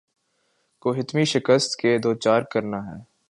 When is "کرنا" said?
2.41-2.77